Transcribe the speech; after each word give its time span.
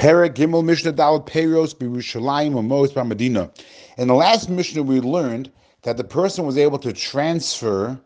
Perek 0.00 0.32
Gimel 0.32 0.64
Mishnah 0.64 0.94
Daled 0.94 1.26
Peiros 1.26 1.74
Birushalayim 1.74 2.56
Amos 2.56 2.96
Medina. 2.96 3.50
In 3.98 4.08
the 4.08 4.14
last 4.14 4.48
Mishnah, 4.48 4.82
we 4.82 4.98
learned 4.98 5.52
that 5.82 5.98
the 5.98 6.04
person 6.04 6.46
was 6.46 6.56
able 6.56 6.78
to 6.78 6.90
transfer 6.90 8.00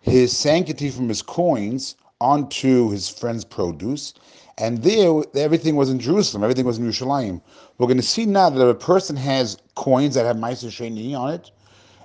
his 0.00 0.30
sanctity 0.30 0.90
from 0.90 1.08
his 1.08 1.22
coins 1.22 1.96
onto 2.20 2.88
his 2.90 3.08
friend's 3.08 3.44
produce, 3.44 4.14
and 4.58 4.84
there 4.84 5.24
everything 5.34 5.74
was 5.74 5.90
in 5.90 5.98
Jerusalem, 5.98 6.44
everything 6.44 6.66
was 6.66 6.78
in 6.78 6.86
Yerushalayim. 6.86 7.40
We're 7.78 7.88
going 7.88 7.96
to 7.96 8.02
see 8.04 8.26
now 8.26 8.48
that 8.48 8.62
if 8.62 8.76
a 8.76 8.78
person 8.78 9.16
has 9.16 9.56
coins 9.74 10.14
that 10.14 10.26
have 10.26 10.36
Meiser 10.36 10.70
Sheni 10.70 11.18
on 11.18 11.34
it, 11.34 11.50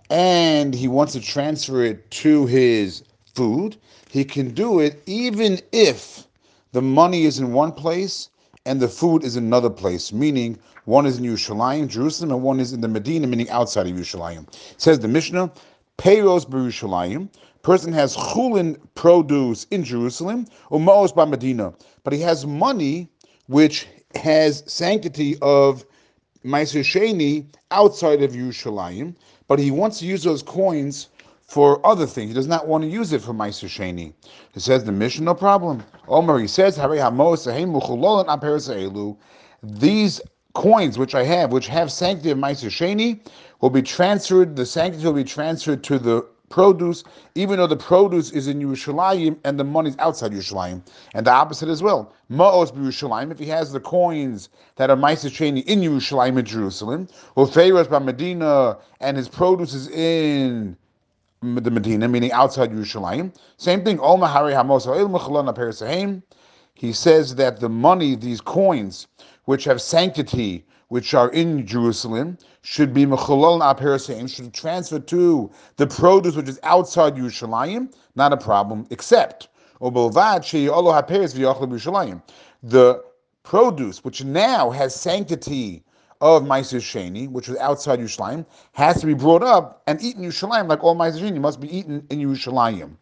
and 0.09 0.73
he 0.73 0.87
wants 0.87 1.13
to 1.13 1.21
transfer 1.21 1.83
it 1.83 2.09
to 2.09 2.47
his 2.47 3.03
food, 3.35 3.77
he 4.09 4.25
can 4.25 4.55
do 4.55 4.79
it 4.79 5.03
even 5.05 5.59
if 5.71 6.25
the 6.71 6.81
money 6.81 7.25
is 7.25 7.37
in 7.37 7.53
one 7.53 7.71
place 7.71 8.29
and 8.65 8.79
the 8.79 8.87
food 8.87 9.23
is 9.23 9.35
another 9.35 9.69
place, 9.69 10.11
meaning 10.11 10.57
one 10.85 11.05
is 11.05 11.17
in 11.17 11.25
Yerushalayim, 11.25 11.87
Jerusalem, 11.87 12.31
and 12.31 12.43
one 12.43 12.59
is 12.59 12.73
in 12.73 12.81
the 12.81 12.87
Medina, 12.87 13.27
meaning 13.27 13.49
outside 13.49 13.87
of 13.87 13.93
Yerushalayim. 13.95 14.47
Says 14.77 14.99
the 14.99 15.07
Mishnah, 15.07 15.51
Peiros 15.97 16.45
Yerushalayim. 16.45 17.29
Person 17.61 17.91
has 17.93 18.15
chulin 18.15 18.77
produce 18.93 19.65
in 19.71 19.83
Jerusalem, 19.83 20.45
or 20.69 20.79
by 21.15 21.25
Medina, 21.25 21.73
but 22.03 22.13
he 22.13 22.21
has 22.21 22.45
money 22.45 23.09
which 23.47 23.87
has 24.13 24.63
sanctity 24.67 25.35
of 25.41 25.83
Sheni 26.45 27.47
outside 27.71 28.21
of 28.21 28.33
Yerushalayim, 28.33 29.15
but 29.47 29.57
he 29.57 29.71
wants 29.71 29.99
to 29.99 30.05
use 30.05 30.23
those 30.23 30.43
coins 30.43 31.07
for 31.45 31.85
other 31.85 32.05
things. 32.05 32.29
He 32.29 32.33
does 32.33 32.47
not 32.47 32.67
want 32.67 32.83
to 32.83 32.89
use 32.89 33.13
it 33.13 33.21
for 33.21 33.33
Meiser 33.33 33.69
Sheni. 33.69 34.13
He 34.53 34.59
says 34.59 34.83
the 34.83 34.91
Mishnah, 34.91 35.25
no 35.25 35.35
problem. 35.35 35.83
Omer, 36.07 36.39
he 36.39 36.47
says, 36.47 36.75
these 39.63 40.21
coins 40.53 40.97
which 40.97 41.15
I 41.15 41.23
have, 41.23 41.51
which 41.51 41.67
have 41.67 41.91
sanctity 41.91 42.31
of 42.31 42.37
Meiser 42.37 42.69
Sheni, 42.69 43.19
will 43.61 43.69
be 43.69 43.81
transferred, 43.81 44.55
the 44.55 44.65
sanctity 44.65 45.05
will 45.05 45.13
be 45.13 45.23
transferred 45.23 45.83
to 45.83 45.99
the 45.99 46.25
produce, 46.49 47.03
even 47.35 47.57
though 47.57 47.67
the 47.67 47.75
produce 47.75 48.31
is 48.31 48.47
in 48.47 48.59
Yerushalayim 48.61 49.37
and 49.43 49.59
the 49.59 49.63
money 49.63 49.89
is 49.89 49.95
outside 49.99 50.31
Yerushalayim. 50.31 50.81
And 51.13 51.25
the 51.25 51.31
opposite 51.31 51.69
as 51.69 51.83
well. 51.83 52.13
Ma'os 52.31 52.71
Yerushalayim, 52.73 53.31
if 53.31 53.39
he 53.39 53.45
has 53.47 53.71
the 53.71 53.79
coins 53.79 54.49
that 54.77 54.89
are 54.89 54.95
Meiser 54.95 55.29
Sheni 55.29 55.63
in 55.65 55.81
Yerushalayim 55.81 56.37
and 56.37 56.47
Jerusalem, 56.47 57.07
or 57.35 57.45
Peiros 57.47 57.89
by 57.89 57.99
Medina, 57.99 58.77
and 58.99 59.17
his 59.17 59.27
produce 59.27 59.73
is 59.73 59.89
in 59.89 60.77
the 61.41 61.71
Medina, 61.71 62.07
meaning 62.07 62.31
outside 62.31 62.71
Yerushalayim. 62.71 63.35
Same 63.57 63.83
thing. 63.83 63.97
He 66.73 66.91
says 66.91 67.35
that 67.35 67.59
the 67.59 67.69
money, 67.69 68.15
these 68.15 68.41
coins, 68.41 69.07
which 69.45 69.63
have 69.63 69.81
sanctity, 69.81 70.65
which 70.89 71.13
are 71.13 71.29
in 71.29 71.65
Jerusalem, 71.65 72.37
should 72.61 72.93
be 72.93 73.05
mechalal 73.05 73.61
aperisaim, 73.61 74.29
should 74.29 74.53
transfer 74.53 74.99
to 74.99 75.49
the 75.77 75.87
produce 75.87 76.35
which 76.35 76.49
is 76.49 76.59
outside 76.63 77.15
Yerushalayim. 77.15 77.93
Not 78.15 78.33
a 78.33 78.37
problem, 78.37 78.85
except 78.89 79.47
the 82.63 83.03
produce 83.43 84.03
which 84.03 84.23
now 84.23 84.69
has 84.71 84.95
sanctity 84.95 85.84
of 86.21 86.43
Meiser 86.43 86.79
Sheni, 86.79 87.29
which 87.29 87.47
was 87.47 87.57
outside 87.57 87.99
Yerushalayim, 87.99 88.45
has 88.73 88.99
to 89.01 89.05
be 89.05 89.13
brought 89.13 89.43
up 89.43 89.81
and 89.87 90.01
eaten 90.01 90.23
in 90.23 90.29
Yerushalayim, 90.29 90.67
like 90.67 90.83
all 90.83 90.95
Meiser 90.95 91.19
Sheni 91.19 91.39
must 91.39 91.59
be 91.59 91.75
eaten 91.75 92.05
in 92.09 92.19
Yerushalayim. 92.19 92.95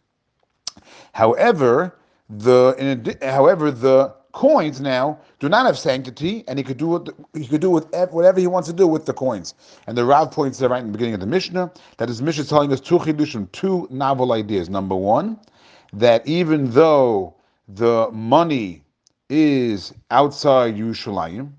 However, 1.12 1.96
the 2.28 2.74
in, 2.78 3.28
however 3.28 3.70
the 3.70 4.14
coins 4.32 4.80
now 4.80 5.18
do 5.38 5.48
not 5.48 5.64
have 5.64 5.78
sanctity, 5.78 6.44
and 6.48 6.58
he 6.58 6.64
could 6.64 6.76
do 6.76 7.04
he 7.32 7.46
could 7.46 7.60
do 7.60 7.70
whatever 7.70 8.40
he 8.40 8.46
wants 8.46 8.68
to 8.68 8.74
do 8.74 8.86
with 8.86 9.06
the 9.06 9.12
coins. 9.12 9.54
And 9.86 9.96
the 9.96 10.04
Rav 10.04 10.30
points 10.30 10.58
there 10.58 10.68
right 10.68 10.80
in 10.80 10.86
the 10.86 10.92
beginning 10.92 11.14
of 11.14 11.20
the 11.20 11.26
Mishnah 11.26 11.72
that 11.98 12.08
his 12.08 12.20
Mishnah 12.20 12.42
is 12.42 12.48
telling 12.48 12.72
us 12.72 12.80
two 12.80 12.98
chidushim, 12.98 13.50
two 13.52 13.86
novel 13.90 14.32
ideas. 14.32 14.68
Number 14.68 14.96
one, 14.96 15.38
that 15.92 16.26
even 16.26 16.70
though 16.70 17.34
the 17.68 18.10
money 18.12 18.82
is 19.30 19.94
outside 20.10 20.76
Yerushalayim, 20.76 21.50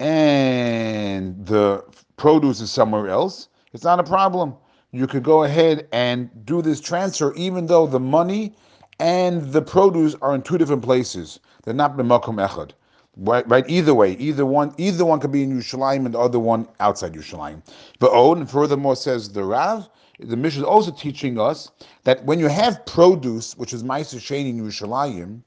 and 0.00 1.46
the 1.46 1.84
produce 2.16 2.60
is 2.60 2.70
somewhere 2.70 3.08
else, 3.08 3.48
it's 3.72 3.84
not 3.84 4.00
a 4.00 4.04
problem. 4.04 4.54
You 4.90 5.06
could 5.06 5.22
go 5.22 5.44
ahead 5.44 5.88
and 5.92 6.30
do 6.44 6.60
this 6.60 6.80
transfer, 6.80 7.32
even 7.34 7.66
though 7.66 7.86
the 7.86 8.00
money 8.00 8.54
and 9.00 9.52
the 9.52 9.62
produce 9.62 10.14
are 10.22 10.34
in 10.34 10.42
two 10.42 10.58
different 10.58 10.82
places. 10.82 11.40
They're 11.64 11.74
not 11.74 11.96
b'makom 11.96 12.46
echad. 12.46 12.72
Right, 13.16 13.46
right, 13.48 13.64
either 13.68 13.94
way, 13.94 14.12
either 14.12 14.46
one, 14.46 14.74
either 14.78 15.04
one 15.04 15.20
could 15.20 15.32
be 15.32 15.42
in 15.42 15.52
Yerushalayim 15.52 16.06
and 16.06 16.14
the 16.14 16.18
other 16.18 16.38
one 16.38 16.66
outside 16.80 17.12
Yerushalayim. 17.12 17.62
But 17.98 18.10
oh, 18.12 18.34
and 18.34 18.50
furthermore, 18.50 18.96
says 18.96 19.28
the 19.30 19.44
Rav, 19.44 19.88
the 20.18 20.36
Mishnah 20.36 20.62
is 20.62 20.66
also 20.66 20.90
teaching 20.90 21.38
us 21.38 21.70
that 22.04 22.24
when 22.24 22.38
you 22.38 22.48
have 22.48 22.84
produce, 22.86 23.54
which 23.56 23.74
is 23.74 23.82
Meiser 23.82 24.18
Sheni 24.18 24.50
in 24.50 24.62
Yerushalayim, 24.62 25.42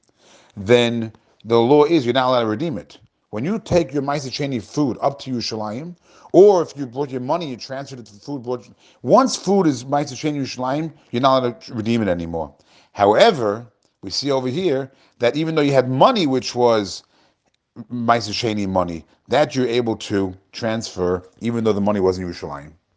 then 0.56 1.12
the 1.44 1.58
law 1.58 1.84
is 1.84 2.04
you're 2.04 2.14
not 2.14 2.28
allowed 2.28 2.42
to 2.42 2.46
redeem 2.46 2.78
it. 2.78 2.98
When 3.36 3.44
you 3.44 3.58
take 3.58 3.92
your 3.92 4.02
Maisa 4.02 4.30
Sheni 4.30 4.62
food 4.62 4.96
up 5.02 5.18
to 5.18 5.30
Yerushalayim, 5.30 5.94
or 6.32 6.62
if 6.62 6.74
you 6.74 6.86
brought 6.86 7.10
your 7.10 7.20
money, 7.20 7.50
you 7.50 7.58
transferred 7.58 7.98
it 7.98 8.06
to 8.06 8.14
the 8.14 8.18
food 8.18 8.42
brought. 8.42 8.66
Once 9.02 9.36
food 9.36 9.66
is 9.66 9.84
Maisa 9.84 10.14
Yerushalayim, 10.14 10.90
you're 11.10 11.20
not 11.20 11.42
allowed 11.42 11.60
to 11.60 11.74
redeem 11.74 12.00
it 12.00 12.08
anymore. 12.08 12.54
However, 12.92 13.66
we 14.00 14.08
see 14.08 14.30
over 14.30 14.48
here 14.48 14.90
that 15.18 15.36
even 15.36 15.54
though 15.54 15.60
you 15.60 15.74
had 15.74 15.86
money 15.86 16.26
which 16.26 16.54
was 16.54 17.02
Maisa 17.92 18.32
Sheni 18.32 18.66
money, 18.66 19.04
that 19.28 19.54
you're 19.54 19.68
able 19.68 19.96
to 19.96 20.34
transfer, 20.52 21.22
even 21.40 21.62
though 21.62 21.74
the 21.74 21.80
money 21.82 22.00
wasn't 22.00 22.26
Yerushalayim. 22.26 22.72